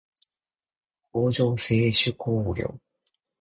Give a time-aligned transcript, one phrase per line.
[1.11, 2.73] 工場制手工業